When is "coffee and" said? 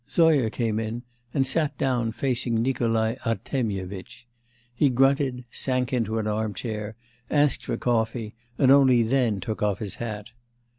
7.77-8.71